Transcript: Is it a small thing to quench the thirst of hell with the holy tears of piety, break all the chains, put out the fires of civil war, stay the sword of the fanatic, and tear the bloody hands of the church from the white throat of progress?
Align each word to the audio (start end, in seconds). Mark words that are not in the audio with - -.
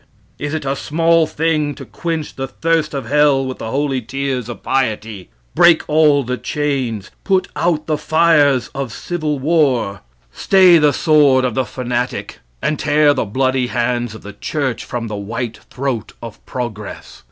Is 0.39 0.55
it 0.55 0.65
a 0.65 0.75
small 0.75 1.27
thing 1.27 1.75
to 1.75 1.85
quench 1.85 2.33
the 2.35 2.47
thirst 2.47 2.95
of 2.95 3.05
hell 3.05 3.45
with 3.45 3.59
the 3.59 3.69
holy 3.69 4.01
tears 4.01 4.49
of 4.49 4.63
piety, 4.63 5.29
break 5.53 5.87
all 5.87 6.23
the 6.23 6.39
chains, 6.39 7.11
put 7.23 7.47
out 7.55 7.85
the 7.85 7.99
fires 7.99 8.69
of 8.73 8.91
civil 8.91 9.37
war, 9.37 10.01
stay 10.33 10.79
the 10.79 10.91
sword 10.91 11.45
of 11.45 11.53
the 11.53 11.65
fanatic, 11.65 12.39
and 12.63 12.79
tear 12.79 13.13
the 13.13 13.25
bloody 13.25 13.67
hands 13.67 14.15
of 14.15 14.23
the 14.23 14.33
church 14.33 14.83
from 14.85 15.05
the 15.07 15.15
white 15.15 15.59
throat 15.69 16.13
of 16.19 16.43
progress? 16.47 17.19